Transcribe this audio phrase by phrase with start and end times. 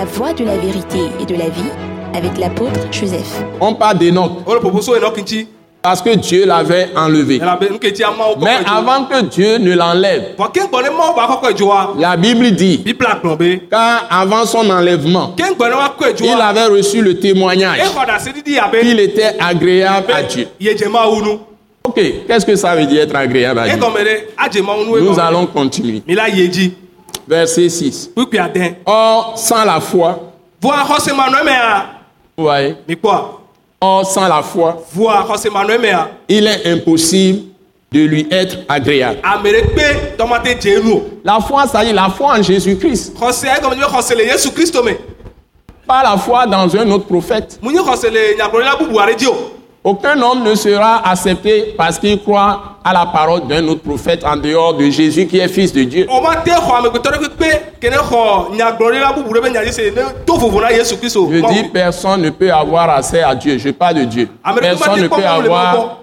[0.00, 1.70] La voie de la vérité et de la vie
[2.14, 3.44] avec l'apôtre Joseph.
[3.60, 5.46] On parle d'Enoch o le popo so enoch ŋuti
[5.82, 7.38] parce que Dieu l'avait enlevé.
[7.38, 10.36] Mais avant que Dieu ne l'enlève,
[11.98, 12.82] la Bible dit
[13.70, 17.80] qu'avant son enlèvement, il avait reçu le témoignage
[18.80, 20.46] qu'il était agréable à Dieu.
[21.84, 23.78] Ok, qu'est-ce que ça veut dire être agréable à Dieu?
[25.02, 26.02] Nous allons continuer.
[27.28, 28.10] Verset 6.
[28.14, 30.18] kpikpi ade Or, sans la foi,
[32.36, 32.76] vous voyez,
[33.80, 34.82] or, sans la foi,
[36.28, 37.50] il est impossible
[37.92, 39.18] de lui être agréable.
[41.24, 43.14] La foi, ça dit la foi en Jésus-Christ.
[45.86, 47.58] Pas la foi dans un autre prophète.
[49.82, 54.36] Aucun homme ne sera accepté parce qu'il croit à la parole d'un autre prophète en
[54.36, 56.06] dehors de Jésus qui est fils de Dieu.
[61.30, 63.56] Je dis personne ne peut avoir accès à Dieu.
[63.56, 64.28] Je parle de Dieu.
[64.60, 65.96] Personne ne peut avoir.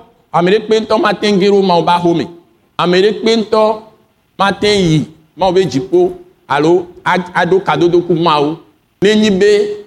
[6.50, 6.88] Alo
[9.02, 9.86] nenyi be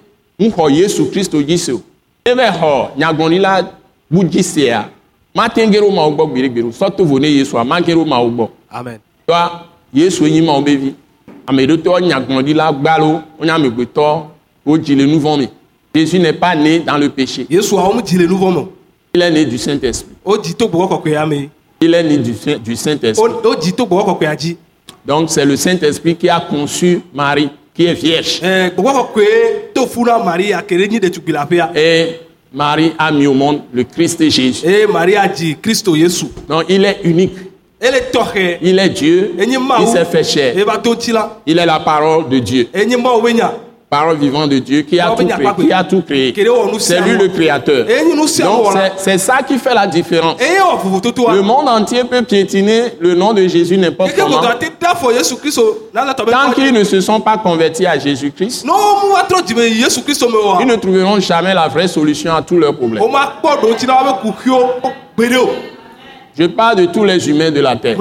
[0.69, 1.81] Yesu Kristo dzi se o.
[2.25, 3.61] Ne xɔ nyagblɔɖila
[4.11, 4.89] bu dzi sea,
[5.33, 6.71] mate ŋu ge ɖo Mawu gbɔ gbeɖegbeɖe o.
[6.71, 8.49] Sɔ to vo ne Yesua, ma ge ɖo Mawu gbɔ.
[8.71, 9.49] amen tɔa
[9.93, 10.93] yesu enyi mawo be vi
[11.47, 14.23] ame ɖewo tɔ nyagblɔɖila gbalo wonye amegbetɔ
[14.65, 15.47] wodzi le nu vɔ me
[15.93, 17.45] jésus n'est pas né dans le péché.
[17.49, 18.69] Yesuawo mu dzi le nu vɔ me o.
[19.13, 21.49] il est né du saint esprit o dzi to gbɔgbɔ kɔkɔea me
[21.81, 24.57] il est né du, Saint- du saint esprit o dzi to gbɔgbɔ kɔkɔea dzi
[25.05, 28.39] donc c'est le saint esprit qui a conçu marie qui est vierge.
[28.41, 31.71] Gbɔgbɔ kɔkɔe to fu na maria ke ɖe nyi ɖetugbi la ƒea
[32.53, 34.65] marie a mis au monde le christ jésus.
[34.65, 37.33] Eye maria dzi kristo yesu donc il est unique.
[38.61, 39.31] Il est dieu.
[39.59, 40.53] Mawu s'est fait chair.
[41.47, 42.67] Il est la parole de dieu.
[43.91, 46.33] Parole vivante de Dieu qui a tout créé, qui a tout créé.
[46.79, 47.85] C'est lui le créateur.
[47.85, 50.37] Donc c'est- ça qui fait la différence.
[50.39, 54.39] wɔ vovototoa Le monde entier peut piétiner le nom de Jésus n'importe comment.
[56.25, 61.53] Be Tant qu'ils ne se sont pas convertis à Jésus-Christ, me ils ne trouveront jamais
[61.53, 63.01] la vraie solution à tous leurs problèmes.
[63.03, 64.59] o ma kpɔ ɖo ŋuti na wa be kuxiwo
[65.17, 65.49] gbeɖe o
[66.37, 67.97] Je parle de tous les humains de la terre.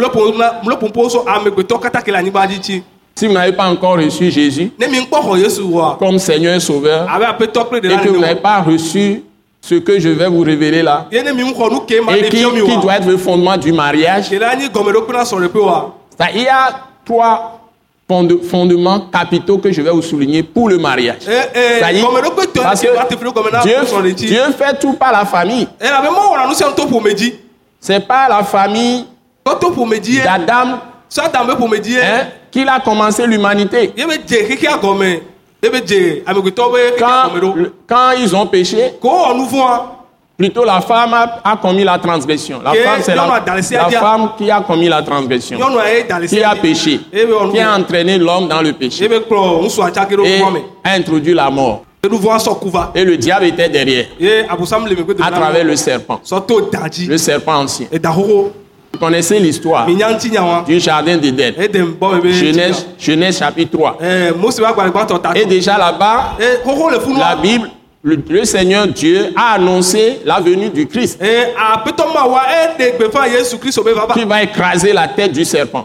[3.16, 4.70] Si vous n'avez pas encore reçu Jésus
[5.98, 9.24] comme Seigneur et Sauveur et que vous n'avez pas reçu
[9.60, 11.22] ce que je vais vous révéler là, et
[12.30, 14.30] qui, qui doit être le fondement du mariage,
[16.34, 17.58] il y a trois
[18.08, 21.18] fonde- fondements capitaux que je vais vous souligner pour le mariage.
[22.62, 22.86] parce que
[24.26, 25.66] Dieu, fait tout par la famille.
[27.16, 27.34] dzi
[27.80, 29.06] C'est par la famille
[30.22, 30.78] d'Adam
[32.02, 33.92] hein, qu'il a commencé l'humanité.
[36.98, 37.30] Quand,
[37.88, 38.94] quand ils ont péché,
[40.40, 42.62] plutôt la femme a, a commis la transgression.
[42.64, 45.58] La femme, c'est la, femme qui a commis la transgression,
[46.26, 49.06] qui a péché, ye be wɔ nu qui a entraîné l'homme dans le péché.
[49.06, 50.40] Be kplɔ ŋusua tsake ɖo et
[50.82, 51.84] a introduit la mort.
[52.94, 54.06] Et le diable était derrière,
[54.48, 56.18] à travers le serpent,
[57.06, 57.86] le serpent ancien.
[57.92, 59.84] Vous connaissez l'histoire
[60.66, 61.52] du jardin d'Éden.
[62.32, 63.98] Genèse, Genèse chapitre 3.
[64.00, 66.38] ɛɛ mose wa gbalẽ gbãtɔ ta Et déjà là-bas,
[67.18, 67.68] la Bible,
[68.02, 71.20] le, le Seigneur Dieu a annoncé la venue du Christ.
[73.94, 75.84] Vava qui va écraser la tête du serpent,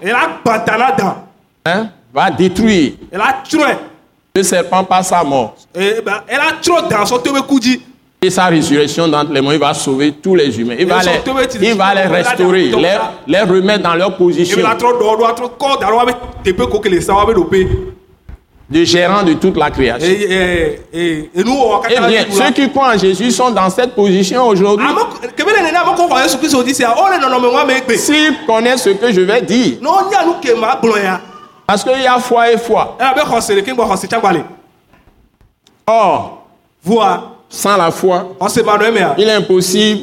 [1.66, 2.94] hein, va détruire.
[4.36, 5.56] Le serpent par sa mort.
[8.22, 10.76] Et sa résurrection d'entre les morts, il va sauver tous les humains.
[10.80, 11.12] Il va les,
[11.72, 12.98] il- va les restaurer, les,
[13.28, 14.58] les remettre dans leur position
[18.70, 20.08] de gérant de toute la création.
[21.36, 24.88] enuwɔwɔ Eh bien, ceux qui croient en Jésus sont dans cette position aujourd'hui.
[27.96, 29.78] S'ils connaissent ce que je vais dire,
[31.02, 31.22] ya
[31.68, 32.96] parce qu'il y a foi et foi.
[33.00, 34.44] le
[35.88, 36.46] Or,
[37.50, 38.36] sans la foi,
[38.88, 40.02] emea il est impossible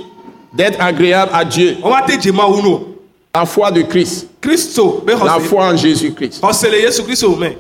[0.53, 1.77] d'être agréable à Dieu.
[3.35, 4.29] La foi de Christ,
[5.25, 6.43] la foi en Jésus-Christ,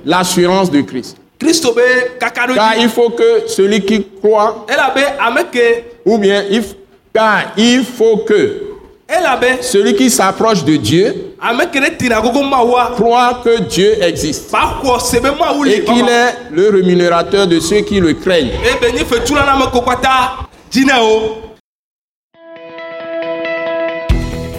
[0.04, 1.16] l'assurance de Christ.
[2.54, 4.66] Car il faut que celui qui croit,
[6.04, 6.62] ou bien, il,
[7.14, 8.62] car il faut que
[9.62, 11.34] celui qui s'approche de Dieu
[12.94, 14.54] croit que Dieu existe.
[15.66, 18.52] Et qu'il est le rémunérateur de ceux qui le craignent.